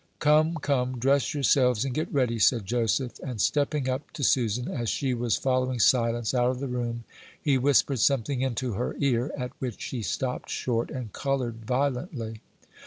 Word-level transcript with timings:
"Come, 0.17 0.55
come, 0.55 0.97
dress 0.97 1.35
yourselves 1.35 1.85
and 1.85 1.93
get 1.93 2.11
ready," 2.11 2.39
said 2.39 2.65
Joseph; 2.65 3.19
and, 3.19 3.39
stepping 3.39 3.87
up 3.87 4.09
to 4.13 4.23
Susan, 4.23 4.67
as 4.67 4.89
she 4.89 5.13
was 5.13 5.35
following 5.35 5.77
Silence 5.79 6.33
out 6.33 6.49
of 6.49 6.59
the 6.59 6.67
room, 6.67 7.03
he 7.39 7.55
whispered 7.59 7.99
something 7.99 8.41
into 8.41 8.73
her 8.73 8.95
ear, 8.97 9.29
at 9.37 9.51
which 9.59 9.79
she 9.79 10.01
stopped 10.01 10.49
short 10.49 10.89
and 10.89 11.13
colored 11.13 11.65
violently. 11.67 12.41